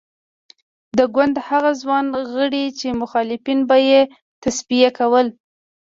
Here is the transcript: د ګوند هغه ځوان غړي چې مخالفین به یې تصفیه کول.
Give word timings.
د 0.97 0.99
ګوند 1.15 1.35
هغه 1.47 1.71
ځوان 1.81 2.05
غړي 2.33 2.65
چې 2.79 2.87
مخالفین 3.01 3.59
به 3.69 3.77
یې 3.89 4.01
تصفیه 4.43 4.89
کول. 4.97 5.27